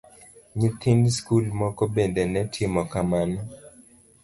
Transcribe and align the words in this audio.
Nyithind 0.59 1.05
skul 1.17 1.45
moko 1.59 1.83
bende 1.95 2.23
ne 2.31 2.41
timo 2.53 2.81
kamano. 2.91 3.39